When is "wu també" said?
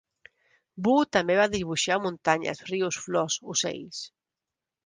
0.85-1.35